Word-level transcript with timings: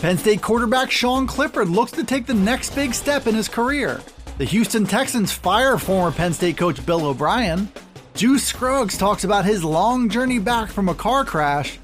Penn 0.00 0.16
State 0.16 0.40
quarterback 0.40 0.90
Sean 0.90 1.26
Clifford 1.26 1.68
looks 1.68 1.92
to 1.92 2.04
take 2.04 2.24
the 2.24 2.32
next 2.32 2.74
big 2.74 2.94
step 2.94 3.26
in 3.26 3.34
his 3.34 3.50
career. 3.50 4.00
The 4.38 4.46
Houston 4.46 4.86
Texans 4.86 5.30
fire 5.30 5.76
former 5.76 6.10
Penn 6.10 6.32
State 6.32 6.56
coach 6.56 6.84
Bill 6.86 7.04
O'Brien. 7.04 7.70
Juice 8.14 8.42
Scruggs 8.44 8.96
talks 8.96 9.24
about 9.24 9.44
his 9.44 9.62
long 9.62 10.08
journey 10.08 10.38
back 10.38 10.70
from 10.70 10.88
a 10.88 10.94
car 10.94 11.26
crash. 11.26 11.78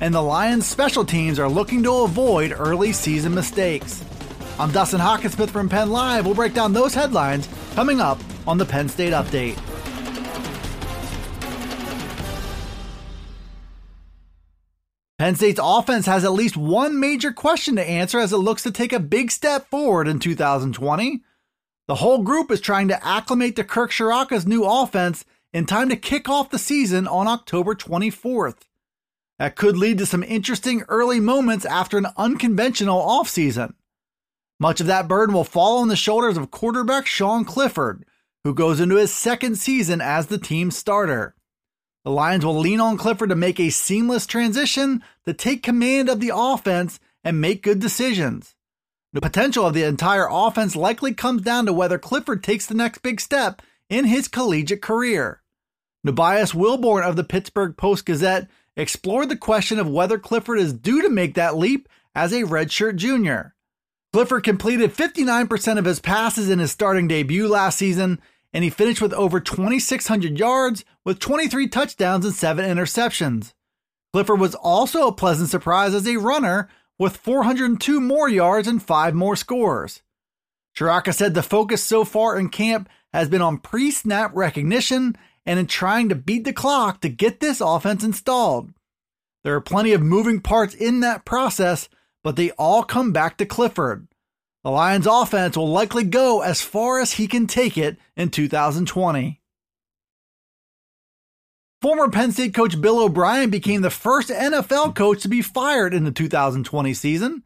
And 0.00 0.14
the 0.14 0.22
Lions 0.22 0.66
special 0.66 1.04
teams 1.04 1.38
are 1.38 1.48
looking 1.48 1.82
to 1.82 2.04
avoid 2.04 2.54
early 2.56 2.94
season 2.94 3.34
mistakes. 3.34 4.02
I'm 4.58 4.72
Dustin 4.72 5.00
Hockensmith 5.00 5.50
from 5.50 5.68
Penn 5.68 5.90
Live. 5.90 6.24
We'll 6.24 6.34
break 6.34 6.54
down 6.54 6.72
those 6.72 6.94
headlines 6.94 7.50
coming 7.74 8.00
up 8.00 8.18
on 8.46 8.56
the 8.56 8.64
Penn 8.64 8.88
State 8.88 9.12
Update. 9.12 9.58
Penn 15.18 15.34
State's 15.34 15.60
offense 15.60 16.06
has 16.06 16.24
at 16.24 16.32
least 16.32 16.56
one 16.56 17.00
major 17.00 17.32
question 17.32 17.74
to 17.74 17.88
answer 17.88 18.20
as 18.20 18.32
it 18.32 18.36
looks 18.36 18.62
to 18.62 18.70
take 18.70 18.92
a 18.92 19.00
big 19.00 19.32
step 19.32 19.68
forward 19.68 20.06
in 20.06 20.20
2020. 20.20 21.22
The 21.88 21.94
whole 21.96 22.22
group 22.22 22.52
is 22.52 22.60
trying 22.60 22.86
to 22.88 23.04
acclimate 23.04 23.56
to 23.56 23.64
Kirk 23.64 23.90
Ciarrocca's 23.90 24.46
new 24.46 24.64
offense 24.64 25.24
in 25.52 25.66
time 25.66 25.88
to 25.88 25.96
kick 25.96 26.28
off 26.28 26.50
the 26.50 26.58
season 26.58 27.08
on 27.08 27.26
October 27.26 27.74
24th. 27.74 28.58
That 29.40 29.56
could 29.56 29.76
lead 29.76 29.98
to 29.98 30.06
some 30.06 30.22
interesting 30.22 30.82
early 30.88 31.18
moments 31.18 31.64
after 31.64 31.98
an 31.98 32.08
unconventional 32.16 33.00
offseason. 33.00 33.74
Much 34.60 34.80
of 34.80 34.86
that 34.86 35.08
burden 35.08 35.34
will 35.34 35.44
fall 35.44 35.78
on 35.78 35.88
the 35.88 35.96
shoulders 35.96 36.36
of 36.36 36.50
quarterback 36.50 37.06
Sean 37.06 37.44
Clifford, 37.44 38.04
who 38.44 38.54
goes 38.54 38.78
into 38.78 38.96
his 38.96 39.12
second 39.12 39.56
season 39.56 40.00
as 40.00 40.26
the 40.28 40.38
team's 40.38 40.76
starter. 40.76 41.34
The 42.04 42.10
Lions 42.10 42.44
will 42.44 42.58
lean 42.58 42.80
on 42.80 42.96
Clifford 42.96 43.30
to 43.30 43.36
make 43.36 43.60
a 43.60 43.70
seamless 43.70 44.26
transition, 44.26 45.02
to 45.26 45.34
take 45.34 45.62
command 45.62 46.08
of 46.08 46.20
the 46.20 46.32
offense 46.34 47.00
and 47.24 47.40
make 47.40 47.62
good 47.62 47.80
decisions. 47.80 48.54
The 49.12 49.20
potential 49.20 49.66
of 49.66 49.74
the 49.74 49.84
entire 49.84 50.28
offense 50.30 50.76
likely 50.76 51.14
comes 51.14 51.42
down 51.42 51.66
to 51.66 51.72
whether 51.72 51.98
Clifford 51.98 52.44
takes 52.44 52.66
the 52.66 52.74
next 52.74 52.98
big 52.98 53.20
step 53.20 53.62
in 53.88 54.04
his 54.04 54.28
collegiate 54.28 54.82
career. 54.82 55.42
Nubyjas 56.06 56.54
Wilborn 56.54 57.02
of 57.02 57.16
the 57.16 57.24
Pittsburgh 57.24 57.76
Post 57.76 58.06
Gazette 58.06 58.48
explored 58.76 59.28
the 59.28 59.36
question 59.36 59.78
of 59.78 59.90
whether 59.90 60.18
Clifford 60.18 60.60
is 60.60 60.72
due 60.72 61.02
to 61.02 61.08
make 61.08 61.34
that 61.34 61.56
leap 61.56 61.88
as 62.14 62.32
a 62.32 62.42
redshirt 62.42 62.96
junior. 62.96 63.54
Clifford 64.12 64.44
completed 64.44 64.94
59% 64.94 65.78
of 65.78 65.84
his 65.84 66.00
passes 66.00 66.48
in 66.48 66.58
his 66.58 66.70
starting 66.70 67.08
debut 67.08 67.48
last 67.48 67.78
season 67.78 68.20
and 68.52 68.64
he 68.64 68.70
finished 68.70 69.02
with 69.02 69.12
over 69.12 69.40
2,600 69.40 70.38
yards 70.38 70.84
with 71.04 71.18
23 71.18 71.68
touchdowns 71.68 72.24
and 72.24 72.34
7 72.34 72.64
interceptions. 72.64 73.52
Clifford 74.12 74.40
was 74.40 74.54
also 74.54 75.06
a 75.06 75.12
pleasant 75.12 75.50
surprise 75.50 75.94
as 75.94 76.06
a 76.06 76.16
runner 76.16 76.68
with 76.98 77.16
402 77.16 78.00
more 78.00 78.28
yards 78.28 78.66
and 78.66 78.82
5 78.82 79.14
more 79.14 79.36
scores. 79.36 80.02
Ciarrocca 80.76 81.14
said 81.14 81.34
the 81.34 81.42
focus 81.42 81.82
so 81.82 82.04
far 82.04 82.38
in 82.38 82.48
camp 82.48 82.88
has 83.12 83.28
been 83.28 83.42
on 83.42 83.58
pre 83.58 83.90
snap 83.90 84.30
recognition 84.34 85.16
and 85.44 85.58
in 85.58 85.66
trying 85.66 86.08
to 86.08 86.14
beat 86.14 86.44
the 86.44 86.52
clock 86.52 87.00
to 87.00 87.08
get 87.08 87.40
this 87.40 87.60
offense 87.60 88.04
installed. 88.04 88.72
There 89.44 89.54
are 89.54 89.60
plenty 89.60 89.92
of 89.92 90.02
moving 90.02 90.40
parts 90.40 90.74
in 90.74 91.00
that 91.00 91.24
process, 91.24 91.88
but 92.22 92.36
they 92.36 92.50
all 92.52 92.82
come 92.82 93.12
back 93.12 93.38
to 93.38 93.46
Clifford. 93.46 94.07
The 94.68 94.72
Lions 94.72 95.06
offense 95.06 95.56
will 95.56 95.70
likely 95.70 96.04
go 96.04 96.42
as 96.42 96.60
far 96.60 97.00
as 97.00 97.12
he 97.12 97.26
can 97.26 97.46
take 97.46 97.78
it 97.78 97.96
in 98.18 98.28
2020. 98.28 99.40
Former 101.80 102.10
Penn 102.10 102.32
State 102.32 102.52
coach 102.52 102.78
Bill 102.78 102.98
O'Brien 102.98 103.48
became 103.48 103.80
the 103.80 103.88
first 103.88 104.28
NFL 104.28 104.94
coach 104.94 105.22
to 105.22 105.28
be 105.28 105.40
fired 105.40 105.94
in 105.94 106.04
the 106.04 106.10
2020 106.10 106.92
season. 106.92 107.44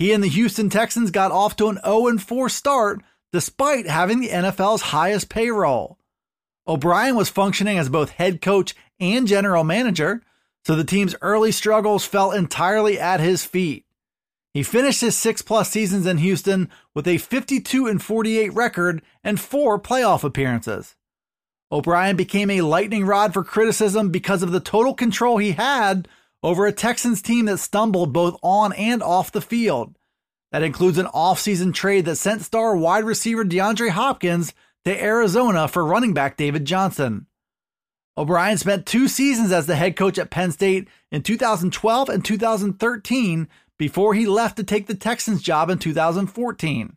He 0.00 0.12
and 0.12 0.24
the 0.24 0.28
Houston 0.28 0.68
Texans 0.68 1.12
got 1.12 1.30
off 1.30 1.54
to 1.54 1.68
an 1.68 1.78
0 1.84 2.18
4 2.18 2.48
start 2.48 3.00
despite 3.32 3.86
having 3.86 4.18
the 4.18 4.30
NFL's 4.30 4.82
highest 4.82 5.28
payroll. 5.28 6.00
O'Brien 6.66 7.14
was 7.14 7.28
functioning 7.28 7.78
as 7.78 7.88
both 7.88 8.10
head 8.10 8.42
coach 8.42 8.74
and 8.98 9.28
general 9.28 9.62
manager, 9.62 10.20
so 10.64 10.74
the 10.74 10.82
team's 10.82 11.14
early 11.22 11.52
struggles 11.52 12.04
fell 12.04 12.32
entirely 12.32 12.98
at 12.98 13.20
his 13.20 13.44
feet. 13.44 13.85
He 14.56 14.62
finished 14.62 15.02
his 15.02 15.14
six 15.14 15.42
plus 15.42 15.68
seasons 15.68 16.06
in 16.06 16.16
Houston 16.16 16.70
with 16.94 17.06
a 17.06 17.18
52 17.18 17.86
and 17.86 18.02
48 18.02 18.54
record 18.54 19.02
and 19.22 19.38
four 19.38 19.78
playoff 19.78 20.24
appearances. 20.24 20.96
O'Brien 21.70 22.16
became 22.16 22.48
a 22.48 22.62
lightning 22.62 23.04
rod 23.04 23.34
for 23.34 23.44
criticism 23.44 24.08
because 24.08 24.42
of 24.42 24.52
the 24.52 24.60
total 24.60 24.94
control 24.94 25.36
he 25.36 25.52
had 25.52 26.08
over 26.42 26.64
a 26.64 26.72
Texans 26.72 27.20
team 27.20 27.44
that 27.44 27.58
stumbled 27.58 28.14
both 28.14 28.38
on 28.42 28.72
and 28.72 29.02
off 29.02 29.30
the 29.30 29.42
field. 29.42 29.94
That 30.52 30.62
includes 30.62 30.96
an 30.96 31.04
offseason 31.08 31.74
trade 31.74 32.06
that 32.06 32.16
sent 32.16 32.40
star 32.40 32.74
wide 32.74 33.04
receiver 33.04 33.44
DeAndre 33.44 33.90
Hopkins 33.90 34.54
to 34.86 35.04
Arizona 35.04 35.68
for 35.68 35.84
running 35.84 36.14
back 36.14 36.38
David 36.38 36.64
Johnson. 36.64 37.26
O'Brien 38.16 38.56
spent 38.56 38.86
two 38.86 39.08
seasons 39.08 39.52
as 39.52 39.66
the 39.66 39.76
head 39.76 39.96
coach 39.96 40.16
at 40.16 40.30
Penn 40.30 40.50
State 40.50 40.88
in 41.12 41.22
2012 41.22 42.08
and 42.08 42.24
2013 42.24 43.48
before 43.78 44.14
he 44.14 44.26
left 44.26 44.56
to 44.56 44.64
take 44.64 44.86
the 44.86 44.94
Texans 44.94 45.42
job 45.42 45.70
in 45.70 45.78
2014. 45.78 46.96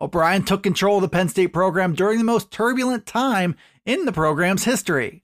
O'Brien 0.00 0.42
took 0.42 0.62
control 0.62 0.96
of 0.96 1.02
the 1.02 1.08
Penn 1.08 1.28
State 1.28 1.52
program 1.52 1.94
during 1.94 2.18
the 2.18 2.24
most 2.24 2.50
turbulent 2.50 3.04
time 3.04 3.54
in 3.84 4.06
the 4.06 4.12
program's 4.12 4.64
history. 4.64 5.22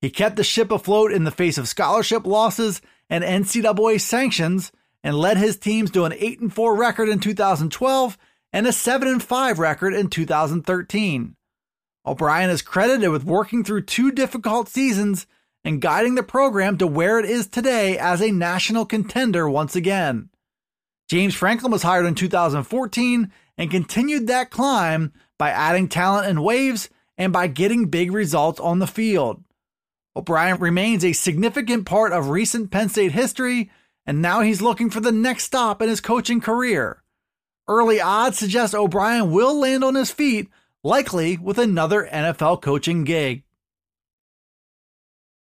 He 0.00 0.10
kept 0.10 0.36
the 0.36 0.44
ship 0.44 0.70
afloat 0.70 1.12
in 1.12 1.24
the 1.24 1.30
face 1.30 1.58
of 1.58 1.68
scholarship 1.68 2.26
losses 2.26 2.80
and 3.10 3.22
NCAA 3.22 4.00
sanctions 4.00 4.72
and 5.02 5.16
led 5.16 5.36
his 5.36 5.58
teams 5.58 5.90
to 5.92 6.04
an 6.04 6.14
8 6.16 6.40
and 6.40 6.52
4 6.52 6.74
record 6.74 7.08
in 7.08 7.20
2012 7.20 8.18
and 8.52 8.66
a 8.66 8.72
7 8.72 9.08
and 9.08 9.22
5 9.22 9.58
record 9.58 9.94
in 9.94 10.08
2013. 10.08 11.36
O'Brien 12.06 12.50
is 12.50 12.62
credited 12.62 13.10
with 13.10 13.24
working 13.24 13.64
through 13.64 13.82
two 13.82 14.10
difficult 14.10 14.68
seasons 14.68 15.26
and 15.66 15.82
guiding 15.82 16.14
the 16.14 16.22
program 16.22 16.78
to 16.78 16.86
where 16.86 17.18
it 17.18 17.24
is 17.24 17.48
today 17.48 17.98
as 17.98 18.22
a 18.22 18.30
national 18.30 18.86
contender 18.86 19.50
once 19.50 19.74
again. 19.74 20.28
James 21.08 21.34
Franklin 21.34 21.72
was 21.72 21.82
hired 21.82 22.06
in 22.06 22.14
2014 22.14 23.32
and 23.58 23.70
continued 23.70 24.28
that 24.28 24.52
climb 24.52 25.12
by 25.36 25.50
adding 25.50 25.88
talent 25.88 26.28
in 26.28 26.40
waves 26.40 26.88
and 27.18 27.32
by 27.32 27.48
getting 27.48 27.86
big 27.86 28.12
results 28.12 28.60
on 28.60 28.78
the 28.78 28.86
field. 28.86 29.42
O'Brien 30.14 30.56
remains 30.60 31.04
a 31.04 31.12
significant 31.12 31.84
part 31.84 32.12
of 32.12 32.28
recent 32.28 32.70
Penn 32.70 32.88
State 32.88 33.10
history, 33.10 33.68
and 34.06 34.22
now 34.22 34.42
he's 34.42 34.62
looking 34.62 34.88
for 34.88 35.00
the 35.00 35.10
next 35.10 35.44
stop 35.44 35.82
in 35.82 35.88
his 35.88 36.00
coaching 36.00 36.40
career. 36.40 37.02
Early 37.66 38.00
odds 38.00 38.38
suggest 38.38 38.72
O'Brien 38.72 39.32
will 39.32 39.58
land 39.58 39.82
on 39.82 39.96
his 39.96 40.12
feet, 40.12 40.48
likely 40.84 41.36
with 41.36 41.58
another 41.58 42.08
NFL 42.12 42.62
coaching 42.62 43.02
gig. 43.02 43.42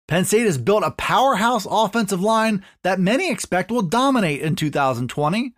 Penn 0.07 0.25
State 0.25 0.45
has 0.45 0.57
built 0.57 0.83
a 0.83 0.91
powerhouse 0.91 1.65
offensive 1.69 2.21
line 2.21 2.63
that 2.83 2.99
many 2.99 3.31
expect 3.31 3.71
will 3.71 3.81
dominate 3.81 4.41
in 4.41 4.55
2020. 4.55 5.53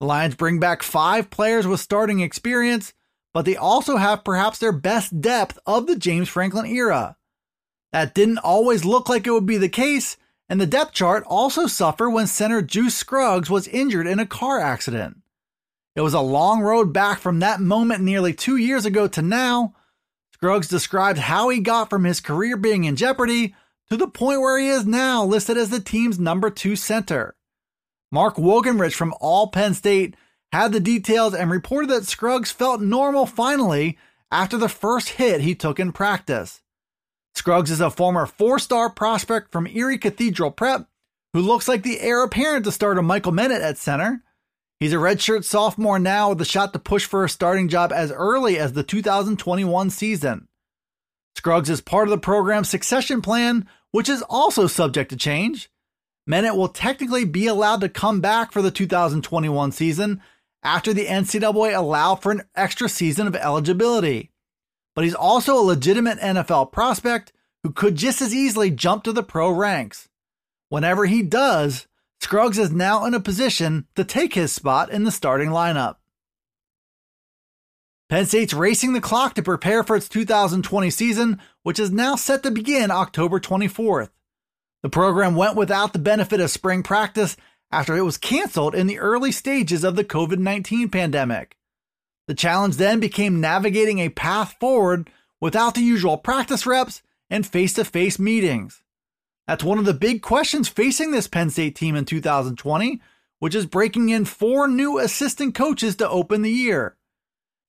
The 0.00 0.06
Lions 0.06 0.34
bring 0.34 0.58
back 0.58 0.82
five 0.82 1.30
players 1.30 1.66
with 1.66 1.78
starting 1.78 2.20
experience, 2.20 2.92
but 3.32 3.44
they 3.44 3.56
also 3.56 3.96
have 3.96 4.24
perhaps 4.24 4.58
their 4.58 4.72
best 4.72 5.20
depth 5.20 5.58
of 5.66 5.86
the 5.86 5.96
James 5.96 6.28
Franklin 6.28 6.66
era. 6.66 7.16
That 7.92 8.14
didn't 8.14 8.38
always 8.38 8.84
look 8.84 9.08
like 9.08 9.26
it 9.26 9.30
would 9.30 9.46
be 9.46 9.58
the 9.58 9.68
case, 9.68 10.16
and 10.48 10.60
the 10.60 10.66
depth 10.66 10.92
chart 10.92 11.22
also 11.28 11.66
suffered 11.68 12.10
when 12.10 12.26
center 12.26 12.60
Juice 12.60 12.96
Scruggs 12.96 13.48
was 13.48 13.68
injured 13.68 14.08
in 14.08 14.18
a 14.18 14.26
car 14.26 14.58
accident. 14.58 15.18
It 15.94 16.00
was 16.00 16.14
a 16.14 16.20
long 16.20 16.62
road 16.62 16.92
back 16.92 17.20
from 17.20 17.38
that 17.40 17.60
moment 17.60 18.02
nearly 18.02 18.32
two 18.32 18.56
years 18.56 18.84
ago 18.84 19.06
to 19.08 19.22
now. 19.22 19.74
Scruggs 20.32 20.66
described 20.66 21.18
how 21.18 21.50
he 21.50 21.60
got 21.60 21.88
from 21.90 22.04
his 22.04 22.20
career 22.20 22.56
being 22.56 22.84
in 22.84 22.96
jeopardy 22.96 23.54
to 23.92 23.98
the 23.98 24.08
point 24.08 24.40
where 24.40 24.58
he 24.58 24.68
is 24.68 24.86
now 24.86 25.22
listed 25.22 25.58
as 25.58 25.68
the 25.68 25.78
team's 25.78 26.18
number 26.18 26.48
two 26.48 26.74
center. 26.74 27.36
Mark 28.10 28.36
Wogenrich 28.36 28.94
from 28.94 29.12
All 29.20 29.48
Penn 29.48 29.74
State 29.74 30.16
had 30.50 30.72
the 30.72 30.80
details 30.80 31.34
and 31.34 31.50
reported 31.50 31.90
that 31.90 32.06
Scruggs 32.06 32.50
felt 32.50 32.80
normal 32.80 33.26
finally 33.26 33.98
after 34.30 34.56
the 34.56 34.70
first 34.70 35.10
hit 35.10 35.42
he 35.42 35.54
took 35.54 35.78
in 35.78 35.92
practice. 35.92 36.62
Scruggs 37.34 37.70
is 37.70 37.82
a 37.82 37.90
former 37.90 38.24
four 38.24 38.58
star 38.58 38.88
prospect 38.88 39.52
from 39.52 39.66
Erie 39.66 39.98
Cathedral 39.98 40.52
Prep 40.52 40.88
who 41.34 41.40
looks 41.40 41.68
like 41.68 41.82
the 41.82 42.00
heir 42.00 42.24
apparent 42.24 42.64
to 42.64 42.72
start 42.72 42.96
of 42.96 43.04
Michael 43.04 43.32
Menet 43.32 43.60
at 43.60 43.76
center. 43.76 44.22
He's 44.80 44.94
a 44.94 44.96
redshirt 44.96 45.44
sophomore 45.44 45.98
now 45.98 46.30
with 46.30 46.40
a 46.40 46.46
shot 46.46 46.72
to 46.72 46.78
push 46.78 47.04
for 47.04 47.24
a 47.24 47.28
starting 47.28 47.68
job 47.68 47.92
as 47.92 48.10
early 48.10 48.58
as 48.58 48.72
the 48.72 48.82
2021 48.82 49.90
season. 49.90 50.48
Scruggs 51.36 51.68
is 51.70 51.80
part 51.82 52.08
of 52.08 52.10
the 52.10 52.18
program's 52.18 52.70
succession 52.70 53.20
plan, 53.20 53.68
which 53.92 54.08
is 54.08 54.22
also 54.28 54.66
subject 54.66 55.10
to 55.10 55.16
change. 55.16 55.70
Menet 56.28 56.56
will 56.56 56.68
technically 56.68 57.24
be 57.24 57.46
allowed 57.46 57.80
to 57.80 57.88
come 57.88 58.20
back 58.20 58.52
for 58.52 58.62
the 58.62 58.70
2021 58.70 59.72
season 59.72 60.20
after 60.62 60.92
the 60.92 61.06
NCAA 61.06 61.76
allowed 61.76 62.16
for 62.16 62.32
an 62.32 62.42
extra 62.54 62.88
season 62.88 63.26
of 63.26 63.36
eligibility. 63.36 64.30
But 64.94 65.04
he's 65.04 65.14
also 65.14 65.56
a 65.56 65.62
legitimate 65.62 66.18
NFL 66.18 66.72
prospect 66.72 67.32
who 67.62 67.72
could 67.72 67.96
just 67.96 68.20
as 68.20 68.34
easily 68.34 68.70
jump 68.70 69.04
to 69.04 69.12
the 69.12 69.22
pro 69.22 69.50
ranks. 69.50 70.08
Whenever 70.68 71.06
he 71.06 71.22
does, 71.22 71.86
Scruggs 72.20 72.58
is 72.58 72.70
now 72.70 73.04
in 73.04 73.14
a 73.14 73.20
position 73.20 73.86
to 73.96 74.04
take 74.04 74.34
his 74.34 74.52
spot 74.52 74.90
in 74.90 75.04
the 75.04 75.10
starting 75.10 75.50
lineup. 75.50 75.96
Penn 78.12 78.26
State's 78.26 78.52
racing 78.52 78.92
the 78.92 79.00
clock 79.00 79.32
to 79.36 79.42
prepare 79.42 79.82
for 79.82 79.96
its 79.96 80.06
2020 80.06 80.90
season, 80.90 81.40
which 81.62 81.78
is 81.78 81.90
now 81.90 82.14
set 82.14 82.42
to 82.42 82.50
begin 82.50 82.90
October 82.90 83.40
24th. 83.40 84.10
The 84.82 84.90
program 84.90 85.34
went 85.34 85.56
without 85.56 85.94
the 85.94 85.98
benefit 85.98 86.38
of 86.38 86.50
spring 86.50 86.82
practice 86.82 87.38
after 87.70 87.96
it 87.96 88.02
was 88.02 88.18
canceled 88.18 88.74
in 88.74 88.86
the 88.86 88.98
early 88.98 89.32
stages 89.32 89.82
of 89.82 89.96
the 89.96 90.04
COVID 90.04 90.36
19 90.36 90.90
pandemic. 90.90 91.56
The 92.28 92.34
challenge 92.34 92.76
then 92.76 93.00
became 93.00 93.40
navigating 93.40 93.98
a 93.98 94.10
path 94.10 94.56
forward 94.60 95.08
without 95.40 95.74
the 95.74 95.80
usual 95.80 96.18
practice 96.18 96.66
reps 96.66 97.00
and 97.30 97.46
face 97.46 97.72
to 97.72 97.82
face 97.82 98.18
meetings. 98.18 98.82
That's 99.46 99.64
one 99.64 99.78
of 99.78 99.86
the 99.86 99.94
big 99.94 100.20
questions 100.20 100.68
facing 100.68 101.12
this 101.12 101.28
Penn 101.28 101.48
State 101.48 101.76
team 101.76 101.96
in 101.96 102.04
2020, 102.04 103.00
which 103.38 103.54
is 103.54 103.64
breaking 103.64 104.10
in 104.10 104.26
four 104.26 104.68
new 104.68 104.98
assistant 104.98 105.54
coaches 105.54 105.96
to 105.96 106.10
open 106.10 106.42
the 106.42 106.50
year. 106.50 106.98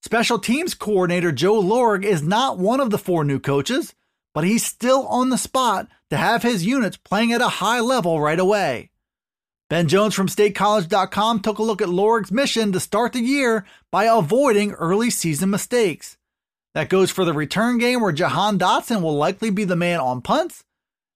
Special 0.03 0.37
teams 0.37 0.73
coordinator 0.73 1.31
Joe 1.31 1.61
Lorig 1.61 2.03
is 2.03 2.21
not 2.21 2.57
one 2.59 2.81
of 2.81 2.89
the 2.89 2.97
four 2.97 3.23
new 3.23 3.39
coaches, 3.39 3.95
but 4.33 4.43
he's 4.43 4.65
still 4.65 5.07
on 5.07 5.29
the 5.29 5.37
spot 5.37 5.87
to 6.09 6.17
have 6.17 6.43
his 6.43 6.65
units 6.65 6.97
playing 6.97 7.31
at 7.31 7.41
a 7.41 7.47
high 7.47 7.79
level 7.79 8.19
right 8.19 8.37
away. 8.37 8.91
Ben 9.69 9.87
Jones 9.87 10.13
from 10.13 10.27
StateCollege.com 10.27 11.39
took 11.39 11.57
a 11.57 11.63
look 11.63 11.81
at 11.81 11.87
Lorig's 11.87 12.33
mission 12.33 12.73
to 12.73 12.81
start 12.81 13.13
the 13.13 13.21
year 13.21 13.65
by 13.91 14.03
avoiding 14.03 14.73
early 14.73 15.09
season 15.09 15.49
mistakes. 15.49 16.17
That 16.73 16.89
goes 16.89 17.09
for 17.09 17.23
the 17.23 17.31
return 17.31 17.77
game 17.77 18.01
where 18.01 18.11
Jahan 18.11 18.59
Dotson 18.59 19.01
will 19.01 19.15
likely 19.15 19.51
be 19.51 19.63
the 19.63 19.77
man 19.77 20.01
on 20.01 20.21
punts. 20.21 20.65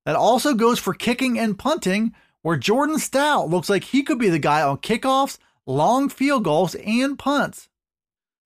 That 0.06 0.16
also 0.16 0.54
goes 0.54 0.80
for 0.80 0.94
kicking 0.94 1.38
and 1.38 1.60
punting, 1.60 2.14
where 2.42 2.56
Jordan 2.56 3.00
Stout 3.00 3.50
looks 3.50 3.70
like 3.70 3.84
he 3.84 4.02
could 4.02 4.18
be 4.18 4.30
the 4.30 4.40
guy 4.40 4.62
on 4.62 4.78
kickoffs, 4.78 5.40
long 5.66 6.08
field 6.08 6.46
goals, 6.46 6.74
and 6.74 7.20
punts. 7.20 7.68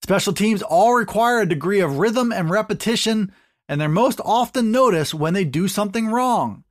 Special 0.03 0.33
teams 0.33 0.63
all 0.63 0.95
require 0.95 1.41
a 1.41 1.47
degree 1.47 1.79
of 1.79 1.99
rhythm 1.99 2.31
and 2.31 2.49
repetition, 2.49 3.31
and 3.69 3.79
they're 3.79 3.87
most 3.87 4.19
often 4.25 4.71
noticed 4.71 5.13
when 5.13 5.33
they 5.33 5.45
do 5.45 5.67
something 5.67 6.07
wrong. 6.07 6.63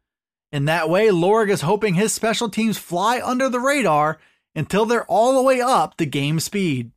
In 0.50 0.64
that 0.64 0.90
way, 0.90 1.08
Lorig 1.08 1.48
is 1.48 1.60
hoping 1.60 1.94
his 1.94 2.12
special 2.12 2.48
teams 2.48 2.76
fly 2.76 3.20
under 3.24 3.48
the 3.48 3.60
radar 3.60 4.18
until 4.56 4.84
they're 4.84 5.04
all 5.04 5.36
the 5.36 5.42
way 5.42 5.60
up 5.60 5.96
to 5.98 6.06
game 6.06 6.40
speed. 6.40 6.90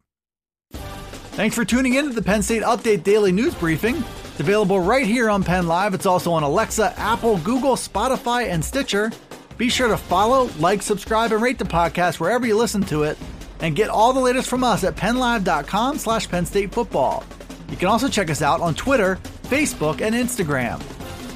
Thanks 0.72 1.56
for 1.56 1.66
tuning 1.66 1.94
in 1.94 2.06
to 2.06 2.14
the 2.14 2.22
Penn 2.22 2.42
State 2.42 2.64
Update 2.64 3.04
Daily 3.04 3.32
News 3.32 3.54
Briefing. 3.54 4.04
It's 4.32 4.40
available 4.40 4.80
right 4.80 5.06
here 5.06 5.30
on 5.30 5.44
Penn 5.44 5.68
Live. 5.68 5.94
It's 5.94 6.08
also 6.08 6.32
on 6.32 6.42
Alexa, 6.42 6.98
Apple, 6.98 7.38
Google, 7.40 7.76
Spotify, 7.76 8.48
and 8.50 8.66
Stitcher. 8.66 9.12
Be 9.58 9.70
sure 9.70 9.88
to 9.88 9.98
follow, 9.98 10.50
like, 10.58 10.82
subscribe, 10.82 11.32
and 11.32 11.44
rate 11.44 11.60
the 11.60 11.66
podcast 11.66 12.20
wherever 12.20 12.48
you 12.48 12.58
listen 12.58 12.82
to 12.86 13.04
it 13.04 13.20
and 13.64 13.76
get 13.76 13.90
all 13.90 14.14
the 14.14 14.20
latest 14.20 14.50
from 14.50 14.64
us 14.64 14.84
at 14.84 14.96
pennlive.com 14.96 15.98
slash 15.98 16.30
Penn 16.30 16.46
State 16.46 16.72
football. 16.72 17.24
You 17.70 17.78
can 17.78 17.88
also 17.88 18.10
check 18.10 18.30
us 18.30 18.44
out 18.44 18.62
on 18.62 18.76
Twitter, 18.76 19.16
Facebook, 19.44 20.02
and 20.02 20.14
Instagram. 20.14 20.80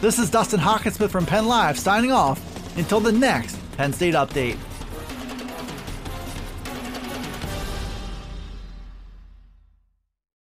This 0.02 0.20
is 0.20 0.30
Dustin 0.30 0.60
Hockensmith 0.60 1.10
from 1.10 1.26
Penn 1.26 1.48
Live 1.48 1.80
signing 1.80 2.12
off 2.12 2.40
until 2.78 3.00
the 3.00 3.12
next 3.12 3.58
Penn 3.78 3.94
State 3.94 4.14
update. 4.14 4.58